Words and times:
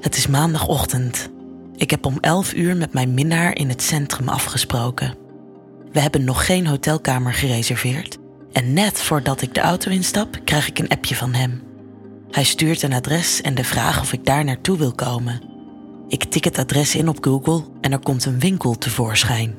Het 0.00 0.16
is 0.16 0.26
maandagochtend. 0.26 1.30
Ik 1.76 1.90
heb 1.90 2.06
om 2.06 2.18
11 2.20 2.54
uur 2.54 2.76
met 2.76 2.92
mijn 2.92 3.14
minnaar 3.14 3.56
in 3.56 3.68
het 3.68 3.82
centrum 3.82 4.28
afgesproken. 4.28 5.14
We 5.92 6.00
hebben 6.00 6.24
nog 6.24 6.46
geen 6.46 6.66
hotelkamer 6.66 7.34
gereserveerd. 7.34 8.18
En 8.52 8.72
net 8.72 9.00
voordat 9.00 9.42
ik 9.42 9.54
de 9.54 9.60
auto 9.60 9.90
instap, 9.90 10.40
krijg 10.44 10.68
ik 10.68 10.78
een 10.78 10.88
appje 10.88 11.14
van 11.14 11.34
hem. 11.34 11.62
Hij 12.30 12.44
stuurt 12.44 12.82
een 12.82 12.92
adres 12.92 13.40
en 13.40 13.54
de 13.54 13.64
vraag 13.64 14.00
of 14.00 14.12
ik 14.12 14.24
daar 14.24 14.44
naartoe 14.44 14.78
wil 14.78 14.92
komen. 14.92 15.40
Ik 16.08 16.24
tik 16.24 16.44
het 16.44 16.58
adres 16.58 16.94
in 16.94 17.08
op 17.08 17.24
Google 17.24 17.64
en 17.80 17.92
er 17.92 17.98
komt 17.98 18.24
een 18.24 18.38
winkel 18.38 18.78
tevoorschijn. 18.78 19.54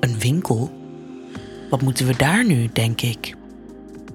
Een 0.00 0.18
winkel? 0.18 0.72
Wat 1.70 1.82
moeten 1.82 2.06
we 2.06 2.16
daar 2.16 2.46
nu, 2.46 2.68
denk 2.72 3.00
ik? 3.00 3.36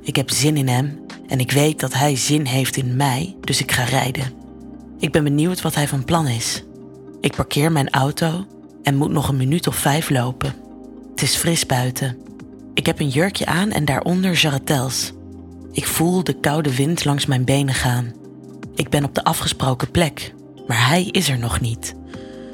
Ik 0.01 0.15
heb 0.15 0.29
zin 0.29 0.57
in 0.57 0.67
hem 0.67 0.99
en 1.29 1.39
ik 1.39 1.51
weet 1.51 1.79
dat 1.79 1.93
hij 1.93 2.15
zin 2.15 2.45
heeft 2.45 2.77
in 2.77 2.95
mij, 2.95 3.35
dus 3.41 3.61
ik 3.61 3.71
ga 3.71 3.83
rijden. 3.83 4.33
Ik 4.99 5.11
ben 5.11 5.23
benieuwd 5.23 5.61
wat 5.61 5.75
hij 5.75 5.87
van 5.87 6.05
plan 6.05 6.27
is. 6.27 6.63
Ik 7.21 7.35
parkeer 7.35 7.71
mijn 7.71 7.89
auto 7.89 8.45
en 8.83 8.95
moet 8.95 9.11
nog 9.11 9.27
een 9.27 9.37
minuut 9.37 9.67
of 9.67 9.75
vijf 9.75 10.09
lopen. 10.09 10.53
Het 11.11 11.21
is 11.21 11.35
fris 11.35 11.65
buiten. 11.65 12.17
Ik 12.73 12.85
heb 12.85 12.99
een 12.99 13.09
jurkje 13.09 13.45
aan 13.45 13.71
en 13.71 13.85
daaronder 13.85 14.33
jarretels. 14.33 15.11
Ik 15.71 15.85
voel 15.87 16.23
de 16.23 16.33
koude 16.33 16.75
wind 16.75 17.05
langs 17.05 17.25
mijn 17.25 17.43
benen 17.43 17.73
gaan. 17.73 18.13
Ik 18.75 18.89
ben 18.89 19.03
op 19.03 19.15
de 19.15 19.23
afgesproken 19.23 19.91
plek, 19.91 20.33
maar 20.67 20.87
hij 20.87 21.03
is 21.03 21.29
er 21.29 21.39
nog 21.39 21.59
niet. 21.59 21.95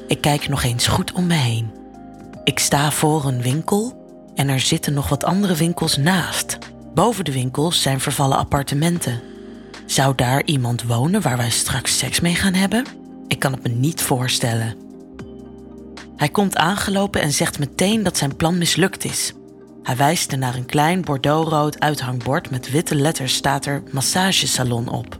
Ik 0.06 0.20
kijk 0.20 0.48
nog 0.48 0.62
eens 0.62 0.86
goed 0.86 1.12
om 1.12 1.26
me 1.26 1.34
heen. 1.34 1.70
Ik 2.44 2.58
sta 2.58 2.90
voor 2.90 3.24
een 3.24 3.42
winkel 3.42 4.04
en 4.34 4.48
er 4.48 4.60
zitten 4.60 4.94
nog 4.94 5.08
wat 5.08 5.24
andere 5.24 5.54
winkels 5.54 5.96
naast. 5.96 6.58
Boven 6.96 7.24
de 7.24 7.32
winkels 7.32 7.82
zijn 7.82 8.00
vervallen 8.00 8.38
appartementen. 8.38 9.20
Zou 9.86 10.14
daar 10.14 10.44
iemand 10.44 10.82
wonen 10.82 11.22
waar 11.22 11.36
wij 11.36 11.50
straks 11.50 11.98
seks 11.98 12.20
mee 12.20 12.34
gaan 12.34 12.54
hebben? 12.54 12.84
Ik 13.28 13.38
kan 13.38 13.52
het 13.52 13.62
me 13.62 13.68
niet 13.68 14.02
voorstellen. 14.02 14.74
Hij 16.16 16.28
komt 16.28 16.56
aangelopen 16.56 17.20
en 17.20 17.32
zegt 17.32 17.58
meteen 17.58 18.02
dat 18.02 18.16
zijn 18.16 18.36
plan 18.36 18.58
mislukt 18.58 19.04
is. 19.04 19.32
Hij 19.82 19.96
wijst 19.96 20.32
er 20.32 20.38
naar 20.38 20.54
een 20.54 20.66
klein 20.66 21.02
bordeauxrood 21.02 21.80
uithangbord 21.80 22.50
met 22.50 22.70
witte 22.70 22.94
letters 22.94 23.34
staat 23.34 23.66
er 23.66 23.82
massagesalon 23.90 24.88
op. 24.88 25.18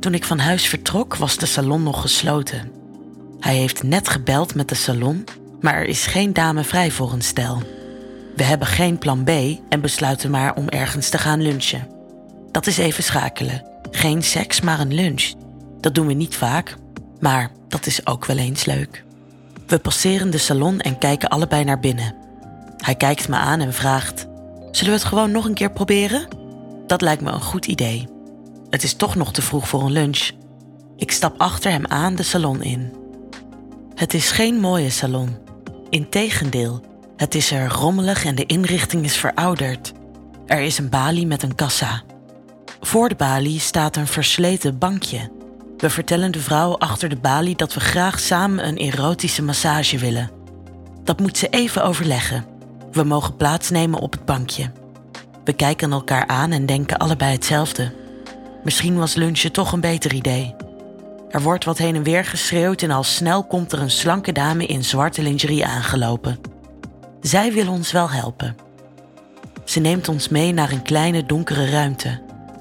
Toen 0.00 0.14
ik 0.14 0.24
van 0.24 0.38
huis 0.38 0.66
vertrok 0.66 1.16
was 1.16 1.36
de 1.36 1.46
salon 1.46 1.82
nog 1.82 2.00
gesloten. 2.00 2.70
Hij 3.40 3.56
heeft 3.56 3.82
net 3.82 4.08
gebeld 4.08 4.54
met 4.54 4.68
de 4.68 4.74
salon, 4.74 5.24
maar 5.60 5.74
er 5.74 5.86
is 5.86 6.06
geen 6.06 6.32
dame 6.32 6.64
vrij 6.64 6.90
voor 6.90 7.12
een 7.12 7.22
stel. 7.22 7.77
We 8.38 8.44
hebben 8.44 8.66
geen 8.66 8.98
plan 8.98 9.24
B 9.24 9.30
en 9.68 9.80
besluiten 9.80 10.30
maar 10.30 10.54
om 10.54 10.68
ergens 10.68 11.08
te 11.08 11.18
gaan 11.18 11.42
lunchen. 11.42 11.88
Dat 12.50 12.66
is 12.66 12.78
even 12.78 13.04
schakelen. 13.04 13.64
Geen 13.90 14.22
seks, 14.22 14.60
maar 14.60 14.80
een 14.80 14.94
lunch. 14.94 15.32
Dat 15.80 15.94
doen 15.94 16.06
we 16.06 16.12
niet 16.12 16.36
vaak, 16.36 16.76
maar 17.20 17.50
dat 17.68 17.86
is 17.86 18.06
ook 18.06 18.26
wel 18.26 18.36
eens 18.36 18.64
leuk. 18.64 19.04
We 19.66 19.78
passeren 19.78 20.30
de 20.30 20.38
salon 20.38 20.80
en 20.80 20.98
kijken 20.98 21.28
allebei 21.28 21.64
naar 21.64 21.80
binnen. 21.80 22.14
Hij 22.76 22.94
kijkt 22.94 23.28
me 23.28 23.36
aan 23.36 23.60
en 23.60 23.74
vraagt: 23.74 24.26
Zullen 24.70 24.92
we 24.92 24.98
het 24.98 25.08
gewoon 25.08 25.30
nog 25.30 25.44
een 25.44 25.54
keer 25.54 25.72
proberen? 25.72 26.28
Dat 26.86 27.00
lijkt 27.00 27.22
me 27.22 27.30
een 27.30 27.40
goed 27.40 27.66
idee. 27.66 28.08
Het 28.70 28.82
is 28.82 28.94
toch 28.94 29.14
nog 29.14 29.32
te 29.32 29.42
vroeg 29.42 29.68
voor 29.68 29.82
een 29.82 29.92
lunch. 29.92 30.30
Ik 30.96 31.10
stap 31.10 31.40
achter 31.40 31.70
hem 31.70 31.86
aan 31.86 32.14
de 32.14 32.22
salon 32.22 32.62
in. 32.62 32.92
Het 33.94 34.14
is 34.14 34.30
geen 34.30 34.60
mooie 34.60 34.90
salon. 34.90 35.36
Integendeel, 35.90 36.80
het 37.18 37.34
is 37.34 37.50
er 37.50 37.68
rommelig 37.68 38.24
en 38.24 38.34
de 38.34 38.46
inrichting 38.46 39.04
is 39.04 39.16
verouderd. 39.16 39.92
Er 40.46 40.60
is 40.60 40.78
een 40.78 40.88
balie 40.88 41.26
met 41.26 41.42
een 41.42 41.54
kassa. 41.54 42.02
Voor 42.80 43.08
de 43.08 43.14
balie 43.14 43.60
staat 43.60 43.96
een 43.96 44.06
versleten 44.06 44.78
bankje. 44.78 45.30
We 45.76 45.90
vertellen 45.90 46.32
de 46.32 46.40
vrouw 46.40 46.78
achter 46.78 47.08
de 47.08 47.16
balie 47.16 47.56
dat 47.56 47.74
we 47.74 47.80
graag 47.80 48.20
samen 48.20 48.66
een 48.66 48.76
erotische 48.76 49.42
massage 49.42 49.98
willen. 49.98 50.30
Dat 51.04 51.20
moet 51.20 51.38
ze 51.38 51.48
even 51.48 51.84
overleggen. 51.84 52.44
We 52.92 53.02
mogen 53.02 53.36
plaatsnemen 53.36 54.00
op 54.00 54.12
het 54.12 54.24
bankje. 54.24 54.70
We 55.44 55.52
kijken 55.52 55.92
elkaar 55.92 56.26
aan 56.26 56.50
en 56.52 56.66
denken 56.66 56.98
allebei 56.98 57.32
hetzelfde. 57.32 57.92
Misschien 58.64 58.96
was 58.96 59.14
lunchen 59.14 59.52
toch 59.52 59.72
een 59.72 59.80
beter 59.80 60.12
idee. 60.14 60.54
Er 61.30 61.42
wordt 61.42 61.64
wat 61.64 61.78
heen 61.78 61.94
en 61.94 62.02
weer 62.02 62.24
geschreeuwd 62.24 62.82
en 62.82 62.90
al 62.90 63.02
snel 63.04 63.44
komt 63.44 63.72
er 63.72 63.80
een 63.80 63.90
slanke 63.90 64.32
dame 64.32 64.66
in 64.66 64.84
zwarte 64.84 65.22
lingerie 65.22 65.66
aangelopen. 65.66 66.56
Zij 67.20 67.52
wil 67.52 67.68
ons 67.72 67.92
wel 67.92 68.10
helpen. 68.10 68.56
Ze 69.64 69.80
neemt 69.80 70.08
ons 70.08 70.28
mee 70.28 70.52
naar 70.52 70.72
een 70.72 70.82
kleine 70.82 71.26
donkere 71.26 71.70
ruimte. 71.70 72.20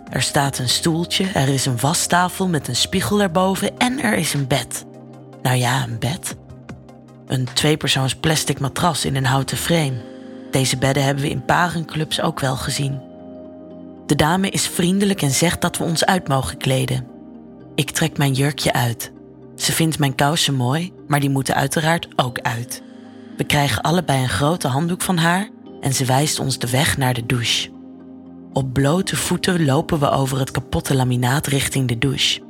Er 0.09 0.21
staat 0.21 0.57
een 0.57 0.69
stoeltje, 0.69 1.25
er 1.33 1.47
is 1.47 1.65
een 1.65 1.79
wastafel 1.79 2.47
met 2.47 2.67
een 2.67 2.75
spiegel 2.75 3.21
erboven 3.21 3.77
en 3.77 4.03
er 4.03 4.13
is 4.13 4.33
een 4.33 4.47
bed. 4.47 4.85
Nou 5.41 5.57
ja, 5.57 5.83
een 5.83 5.99
bed. 5.99 6.35
Een 7.27 7.47
tweepersoons 7.53 8.15
plastic 8.15 8.59
matras 8.59 9.05
in 9.05 9.15
een 9.15 9.25
houten 9.25 9.57
frame. 9.57 10.01
Deze 10.51 10.77
bedden 10.77 11.03
hebben 11.03 11.23
we 11.23 11.29
in 11.29 11.45
parenclubs 11.45 12.21
ook 12.21 12.39
wel 12.39 12.55
gezien. 12.55 13.01
De 14.05 14.15
dame 14.15 14.49
is 14.49 14.67
vriendelijk 14.67 15.21
en 15.21 15.31
zegt 15.31 15.61
dat 15.61 15.77
we 15.77 15.83
ons 15.83 16.05
uit 16.05 16.27
mogen 16.27 16.57
kleden. 16.57 17.07
Ik 17.75 17.91
trek 17.91 18.17
mijn 18.17 18.33
jurkje 18.33 18.73
uit. 18.73 19.11
Ze 19.55 19.71
vindt 19.71 19.99
mijn 19.99 20.15
kousen 20.15 20.55
mooi, 20.55 20.93
maar 21.07 21.19
die 21.19 21.29
moeten 21.29 21.55
uiteraard 21.55 22.07
ook 22.15 22.39
uit. 22.39 22.81
We 23.37 23.43
krijgen 23.43 23.81
allebei 23.81 24.21
een 24.21 24.29
grote 24.29 24.67
handdoek 24.67 25.01
van 25.01 25.17
haar 25.17 25.49
en 25.81 25.93
ze 25.93 26.05
wijst 26.05 26.39
ons 26.39 26.59
de 26.59 26.69
weg 26.69 26.97
naar 26.97 27.13
de 27.13 27.25
douche. 27.25 27.69
Op 28.53 28.73
blote 28.73 29.15
voeten 29.15 29.65
lopen 29.65 29.99
we 29.99 30.09
over 30.09 30.39
het 30.39 30.51
kapotte 30.51 30.95
laminaat 30.95 31.47
richting 31.47 31.87
de 31.87 31.97
douche. 31.97 32.41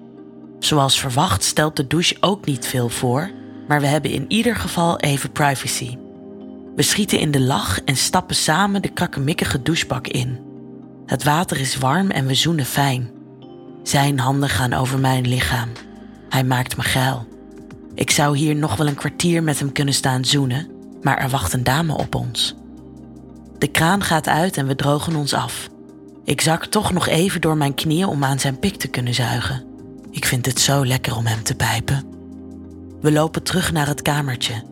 Zoals 0.60 1.00
verwacht 1.00 1.44
stelt 1.44 1.76
de 1.76 1.88
douche 1.88 2.18
ook 2.20 2.46
niet 2.46 2.68
veel 2.68 2.90
voor, 2.90 3.32
maar 3.68 3.82
we 3.82 3.88
hebben 3.88 4.12
in 4.12 4.26
ieder 4.28 4.56
geval 4.56 5.00
even 5.00 5.32
privacy. 5.32 5.98
We 6.76 6.82
schieten 6.82 7.20
in 7.20 7.32
de 7.32 7.42
lach 7.42 7.84
en 7.84 7.96
stappen 7.96 8.36
samen 8.36 8.82
de 8.82 8.90
krakkemikkige 8.90 9.62
douchebak 9.62 10.08
in. 10.08 10.40
Het 11.06 11.24
water 11.24 11.60
is 11.60 11.78
warm 11.78 12.10
en 12.10 12.26
we 12.26 12.34
zoenen 12.34 12.66
fijn. 12.66 13.10
Zijn 13.84 14.20
handen 14.20 14.50
gaan 14.50 14.74
over 14.74 15.00
mijn 15.00 15.28
lichaam. 15.28 15.70
Hij 16.30 16.44
maakt 16.44 16.78
me 16.78 16.84
geil. 16.84 17.28
Ik 17.94 18.12
zou 18.12 18.38
hier 18.38 18.56
nog 18.56 18.76
wel 18.76 18.88
een 18.88 18.96
kwartier 18.96 19.44
met 19.44 19.60
hem 19.60 19.72
kunnen 19.72 19.94
staan 19.94 20.26
zoenen, 20.26 20.77
maar 21.02 21.18
er 21.18 21.30
wacht 21.30 21.54
een 21.54 21.64
dame 21.64 21.98
op 21.98 22.16
ons. 22.16 22.56
De 23.58 23.68
kraan 23.68 24.04
gaat 24.04 24.28
uit 24.28 24.58
en 24.58 24.68
we 24.68 24.76
drogen 24.76 25.16
ons 25.16 25.34
af. 25.34 25.70
Ik 26.24 26.42
zak 26.42 26.66
toch 26.66 26.94
nog 26.94 27.08
even 27.08 27.42
door 27.42 27.58
mijn 27.58 27.74
knieën 27.74 28.08
om 28.08 28.24
aan 28.24 28.40
zijn 28.40 28.60
pik 28.60 28.76
te 28.76 28.88
kunnen 28.88 29.14
zuigen. 29.14 29.66
Ik 30.12 30.26
vind 30.26 30.46
het 30.46 30.60
zo 30.60 30.86
lekker 30.86 31.16
om 31.16 31.26
hem 31.26 31.44
te 31.44 31.56
pijpen. 31.56 32.04
We 33.02 33.12
lopen 33.12 33.44
terug 33.44 33.72
naar 33.72 33.88
het 33.88 34.02
kamertje. 34.02 34.64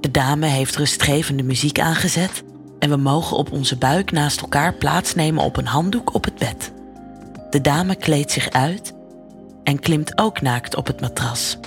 De 0.00 0.10
dame 0.10 0.46
heeft 0.46 0.76
rustgevende 0.76 1.42
muziek 1.42 1.80
aangezet 1.80 2.42
en 2.78 2.90
we 2.90 2.96
mogen 2.96 3.36
op 3.36 3.52
onze 3.52 3.76
buik 3.76 4.10
naast 4.10 4.40
elkaar 4.40 4.74
plaatsnemen 4.74 5.44
op 5.44 5.56
een 5.56 5.66
handdoek 5.66 6.14
op 6.14 6.24
het 6.24 6.34
bed. 6.34 6.72
De 7.50 7.60
dame 7.60 7.94
kleedt 7.94 8.32
zich 8.32 8.50
uit 8.50 8.94
en 9.64 9.80
klimt 9.80 10.18
ook 10.18 10.40
naakt 10.40 10.76
op 10.76 10.86
het 10.86 11.00
matras. 11.00 11.58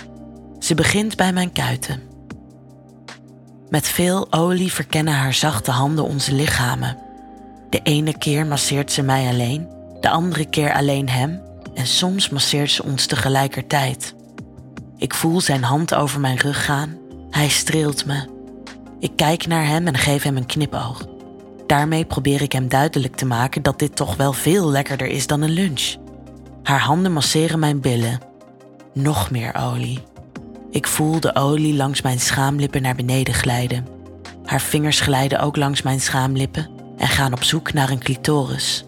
Ze 0.60 0.76
begint 0.76 1.16
bij 1.16 1.34
mijn 1.34 1.52
kuiten. 1.52 2.11
Met 3.72 3.88
veel 3.88 4.28
olie 4.30 4.74
verkennen 4.74 5.14
haar 5.14 5.34
zachte 5.34 5.72
handen 5.72 6.06
onze 6.06 6.34
lichamen. 6.34 6.98
De 7.70 7.80
ene 7.84 8.18
keer 8.18 8.46
masseert 8.46 8.92
ze 8.92 9.02
mij 9.02 9.28
alleen, 9.28 9.68
de 10.00 10.10
andere 10.10 10.46
keer 10.46 10.74
alleen 10.74 11.10
hem 11.10 11.42
en 11.74 11.88
soms 11.88 12.30
masseert 12.30 12.72
ze 12.72 12.84
ons 12.84 13.06
tegelijkertijd. 13.06 14.16
Ik 14.98 15.14
voel 15.14 15.42
zijn 15.42 15.64
hand 15.64 15.94
over 15.94 16.20
mijn 16.20 16.38
rug 16.38 16.66
gaan. 16.66 16.98
Hij 17.30 17.50
streelt 17.50 18.06
me. 18.06 18.30
Ik 19.00 19.12
kijk 19.16 19.48
naar 19.48 19.66
hem 19.66 19.88
en 19.88 19.98
geef 19.98 20.24
hem 20.24 20.38
een 20.38 20.46
knipoog. 20.46 21.08
Daarmee 21.68 22.06
probeer 22.06 22.42
ik 22.42 22.52
hem 22.52 22.68
duidelijk 22.68 23.16
te 23.16 23.26
maken 23.26 23.62
dat 23.62 23.80
dit 23.80 23.96
toch 23.96 24.16
wel 24.16 24.34
veel 24.34 24.70
lekkerder 24.70 25.08
is 25.08 25.28
dan 25.28 25.42
een 25.42 25.50
lunch. 25.50 25.96
Haar 26.64 26.82
handen 26.82 27.14
masseren 27.14 27.60
mijn 27.60 27.82
billen. 27.82 28.20
Nog 28.94 29.32
meer 29.32 29.56
olie. 29.56 30.11
Ik 30.72 30.88
voel 30.88 31.20
de 31.20 31.36
olie 31.36 31.76
langs 31.76 32.02
mijn 32.02 32.20
schaamlippen 32.20 32.82
naar 32.82 32.96
beneden 32.96 33.34
glijden. 33.34 33.88
Haar 34.46 34.62
vingers 34.62 35.00
glijden 35.00 35.40
ook 35.40 35.56
langs 35.56 35.82
mijn 35.82 36.02
schaamlippen 36.02 36.70
en 36.98 37.08
gaan 37.08 37.34
op 37.34 37.44
zoek 37.44 37.74
naar 37.74 37.90
een 37.90 38.00
clitoris. 38.00 38.86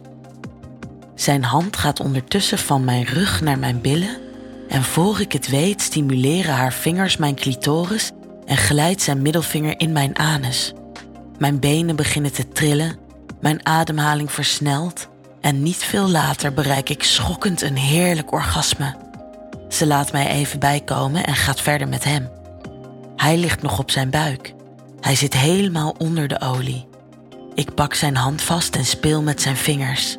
Zijn 1.15 1.43
hand 1.43 1.77
gaat 1.77 1.99
ondertussen 1.99 2.57
van 2.57 2.83
mijn 2.83 3.03
rug 3.03 3.41
naar 3.41 3.59
mijn 3.59 3.81
billen 3.81 4.17
en 4.69 4.83
voor 4.83 5.19
ik 5.19 5.31
het 5.31 5.47
weet 5.49 5.81
stimuleren 5.81 6.53
haar 6.53 6.73
vingers 6.73 7.17
mijn 7.17 7.35
clitoris 7.35 8.11
en 8.45 8.57
glijdt 8.57 9.01
zijn 9.01 9.21
middelvinger 9.21 9.79
in 9.79 9.91
mijn 9.91 10.17
anus. 10.17 10.73
Mijn 11.37 11.59
benen 11.59 11.95
beginnen 11.95 12.33
te 12.33 12.47
trillen, 12.47 12.97
mijn 13.41 13.65
ademhaling 13.65 14.31
versnelt 14.31 15.09
en 15.41 15.63
niet 15.63 15.83
veel 15.83 16.09
later 16.09 16.53
bereik 16.53 16.89
ik 16.89 17.03
schokkend 17.03 17.61
een 17.61 17.77
heerlijk 17.77 18.31
orgasme. 18.31 19.02
Ze 19.73 19.87
laat 19.87 20.11
mij 20.11 20.27
even 20.27 20.59
bijkomen 20.59 21.25
en 21.25 21.35
gaat 21.35 21.61
verder 21.61 21.87
met 21.87 22.03
hem. 22.03 22.29
Hij 23.15 23.37
ligt 23.37 23.61
nog 23.61 23.79
op 23.79 23.91
zijn 23.91 24.09
buik. 24.09 24.53
Hij 24.99 25.15
zit 25.15 25.33
helemaal 25.33 25.95
onder 25.97 26.27
de 26.27 26.41
olie. 26.41 26.87
Ik 27.53 27.73
pak 27.73 27.93
zijn 27.93 28.15
hand 28.15 28.41
vast 28.41 28.75
en 28.75 28.85
speel 28.85 29.21
met 29.21 29.41
zijn 29.41 29.55
vingers. 29.55 30.17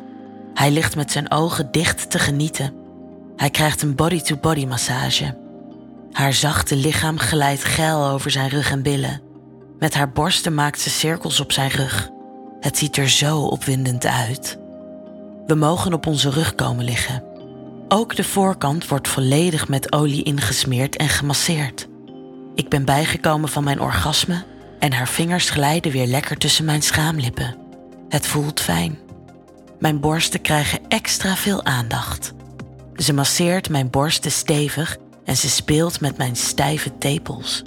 Hij 0.53 0.71
ligt 0.71 0.95
met 0.95 1.11
zijn 1.11 1.31
ogen 1.31 1.71
dicht 1.71 2.09
te 2.09 2.19
genieten. 2.19 2.73
Hij 3.35 3.49
krijgt 3.49 3.81
een 3.81 3.95
body-to-body 3.95 4.65
massage. 4.65 5.37
Haar 6.11 6.33
zachte 6.33 6.75
lichaam 6.75 7.19
glijdt 7.19 7.63
geil 7.63 8.07
over 8.07 8.31
zijn 8.31 8.49
rug 8.49 8.71
en 8.71 8.81
billen. 8.81 9.21
Met 9.79 9.93
haar 9.93 10.11
borsten 10.11 10.53
maakt 10.53 10.79
ze 10.79 10.89
cirkels 10.89 11.39
op 11.39 11.51
zijn 11.51 11.69
rug. 11.69 12.09
Het 12.59 12.77
ziet 12.77 12.97
er 12.97 13.09
zo 13.09 13.41
opwindend 13.41 14.05
uit. 14.05 14.57
We 15.47 15.55
mogen 15.55 15.93
op 15.93 16.07
onze 16.07 16.29
rug 16.29 16.55
komen 16.55 16.85
liggen. 16.85 17.34
Ook 17.87 18.15
de 18.15 18.23
voorkant 18.23 18.87
wordt 18.87 19.07
volledig 19.07 19.67
met 19.67 19.93
olie 19.93 20.23
ingesmeerd 20.23 20.95
en 20.95 21.09
gemasseerd. 21.09 21.87
Ik 22.55 22.69
ben 22.69 22.85
bijgekomen 22.85 23.49
van 23.49 23.63
mijn 23.63 23.79
orgasme 23.79 24.43
en 24.79 24.93
haar 24.93 25.07
vingers 25.07 25.49
glijden 25.49 25.91
weer 25.91 26.07
lekker 26.07 26.37
tussen 26.37 26.65
mijn 26.65 26.81
schaamlippen. 26.81 27.55
Het 28.09 28.27
voelt 28.27 28.59
fijn. 28.59 28.97
Mijn 29.79 29.99
borsten 29.99 30.41
krijgen 30.41 30.79
extra 30.87 31.35
veel 31.35 31.63
aandacht. 31.63 32.33
Ze 32.95 33.13
masseert 33.13 33.69
mijn 33.69 33.89
borsten 33.89 34.31
stevig 34.31 34.97
en 35.25 35.37
ze 35.37 35.49
speelt 35.49 36.01
met 36.01 36.17
mijn 36.17 36.35
stijve 36.35 36.97
tepels. 36.97 37.61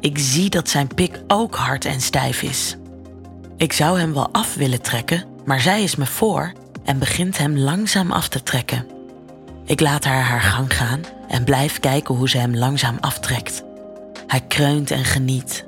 Ik 0.00 0.18
zie 0.18 0.50
dat 0.50 0.68
zijn 0.68 0.94
pik 0.94 1.20
ook 1.26 1.54
hard 1.54 1.84
en 1.84 2.00
stijf 2.00 2.42
is. 2.42 2.76
Ik 3.56 3.72
zou 3.72 3.98
hem 3.98 4.14
wel 4.14 4.28
af 4.32 4.54
willen 4.54 4.82
trekken, 4.82 5.24
maar 5.44 5.60
zij 5.60 5.82
is 5.82 5.96
me 5.96 6.06
voor 6.06 6.52
en 6.84 6.98
begint 6.98 7.38
hem 7.38 7.58
langzaam 7.58 8.12
af 8.12 8.28
te 8.28 8.42
trekken. 8.42 8.93
Ik 9.64 9.80
laat 9.80 10.04
haar 10.04 10.22
haar 10.22 10.40
gang 10.40 10.74
gaan 10.76 11.00
en 11.28 11.44
blijf 11.44 11.80
kijken 11.80 12.14
hoe 12.14 12.28
ze 12.28 12.38
hem 12.38 12.56
langzaam 12.56 12.96
aftrekt. 13.00 13.62
Hij 14.26 14.40
kreunt 14.40 14.90
en 14.90 15.04
geniet. 15.04 15.64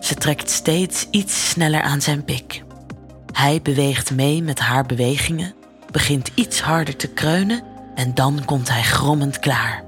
Ze 0.00 0.14
trekt 0.14 0.50
steeds 0.50 1.06
iets 1.10 1.50
sneller 1.50 1.82
aan 1.82 2.00
zijn 2.00 2.24
pik. 2.24 2.62
Hij 3.32 3.60
beweegt 3.62 4.10
mee 4.10 4.42
met 4.42 4.58
haar 4.58 4.86
bewegingen, 4.86 5.54
begint 5.90 6.30
iets 6.34 6.60
harder 6.60 6.96
te 6.96 7.08
kreunen 7.08 7.62
en 7.94 8.14
dan 8.14 8.44
komt 8.44 8.68
hij 8.68 8.82
grommend 8.82 9.38
klaar. 9.38 9.82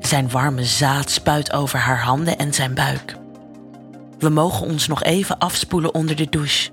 Zijn 0.00 0.30
warme 0.30 0.64
zaad 0.64 1.10
spuit 1.10 1.52
over 1.52 1.78
haar 1.78 2.02
handen 2.02 2.38
en 2.38 2.54
zijn 2.54 2.74
buik. 2.74 3.16
We 4.18 4.28
mogen 4.28 4.66
ons 4.66 4.86
nog 4.86 5.02
even 5.02 5.38
afspoelen 5.38 5.94
onder 5.94 6.16
de 6.16 6.28
douche. 6.28 6.70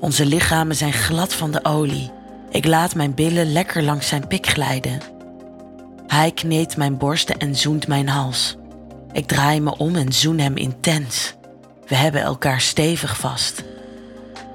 Onze 0.00 0.26
lichamen 0.26 0.76
zijn 0.76 0.92
glad 0.92 1.34
van 1.34 1.50
de 1.50 1.64
olie. 1.64 2.10
Ik 2.50 2.66
laat 2.66 2.94
mijn 2.94 3.14
billen 3.14 3.52
lekker 3.52 3.82
langs 3.82 4.08
zijn 4.08 4.26
pik 4.26 4.46
glijden. 4.46 5.00
Hij 6.06 6.30
kneedt 6.30 6.76
mijn 6.76 6.96
borsten 6.96 7.38
en 7.38 7.56
zoent 7.56 7.86
mijn 7.86 8.08
hals. 8.08 8.56
Ik 9.12 9.26
draai 9.26 9.60
me 9.60 9.76
om 9.76 9.96
en 9.96 10.12
zoen 10.12 10.38
hem 10.38 10.56
intens. 10.56 11.34
We 11.86 11.94
hebben 11.94 12.20
elkaar 12.20 12.60
stevig 12.60 13.18
vast. 13.18 13.64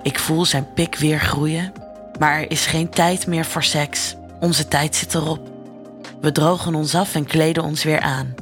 Ik 0.04 0.20
voel 0.20 0.46
zijn 0.46 0.74
pik 0.74 0.96
weer 0.96 1.20
groeien, 1.20 1.74
maar 2.20 2.40
er 2.40 2.52
is 2.52 2.66
geen 2.66 2.90
tijd 2.90 3.28
meer 3.28 3.46
voor 3.46 3.64
seks. 3.64 4.16
Onze 4.40 4.68
tijd 4.68 4.96
zit 4.96 5.14
erop. 5.14 5.50
We 6.22 6.32
drogen 6.32 6.76
ons 6.76 6.96
af 6.96 7.16
en 7.16 7.26
kleden 7.26 7.64
ons 7.64 7.84
weer 7.84 8.00
aan. 8.00 8.36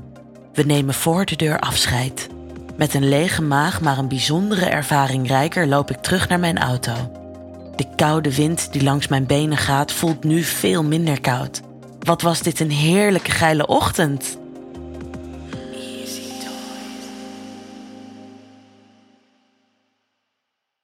We 0.53 0.63
nemen 0.63 0.93
voor 0.93 1.25
de 1.25 1.35
deur 1.35 1.59
afscheid. 1.59 2.27
Met 2.75 2.93
een 2.93 3.09
lege 3.09 3.41
maag, 3.41 3.81
maar 3.81 3.97
een 3.97 4.07
bijzondere 4.07 4.65
ervaring 4.65 5.27
rijker, 5.27 5.67
loop 5.67 5.89
ik 5.89 5.97
terug 5.97 6.29
naar 6.29 6.39
mijn 6.39 6.57
auto. 6.57 6.93
De 7.75 7.85
koude 7.95 8.35
wind 8.35 8.71
die 8.71 8.83
langs 8.83 9.07
mijn 9.07 9.25
benen 9.25 9.57
gaat, 9.57 9.91
voelt 9.91 10.23
nu 10.23 10.43
veel 10.43 10.83
minder 10.83 11.21
koud. 11.21 11.61
Wat 11.99 12.21
was 12.21 12.41
dit 12.41 12.59
een 12.59 12.71
heerlijke 12.71 13.31
geile 13.31 13.67
ochtend! 13.67 14.37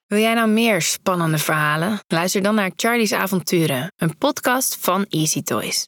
Wil 0.05 0.19
jij 0.19 0.33
nou 0.33 0.49
meer 0.49 0.81
spannende 0.81 1.37
verhalen? 1.37 1.99
Luister 2.07 2.41
dan 2.41 2.55
naar 2.55 2.71
Charlie's 2.75 3.11
Avonturen, 3.11 3.93
een 3.95 4.17
podcast 4.17 4.77
van 4.79 5.05
Easy 5.09 5.41
Toys. 5.41 5.83